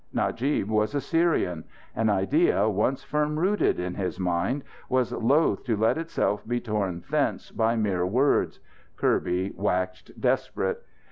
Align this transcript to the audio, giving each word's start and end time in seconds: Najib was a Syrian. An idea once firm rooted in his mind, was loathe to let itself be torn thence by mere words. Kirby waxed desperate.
Najib 0.13 0.67
was 0.67 0.95
a 0.95 0.99
Syrian. 0.99 1.63
An 1.95 2.09
idea 2.09 2.67
once 2.67 3.03
firm 3.03 3.37
rooted 3.39 3.79
in 3.79 3.93
his 3.93 4.19
mind, 4.19 4.63
was 4.89 5.11
loathe 5.13 5.63
to 5.65 5.77
let 5.77 5.95
itself 5.99 6.41
be 6.47 6.59
torn 6.59 7.03
thence 7.11 7.51
by 7.51 7.75
mere 7.75 8.03
words. 8.07 8.59
Kirby 8.97 9.51
waxed 9.55 10.19
desperate. 10.19 10.83